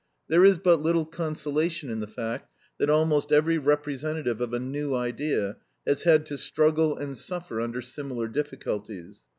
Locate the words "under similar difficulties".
7.61-9.21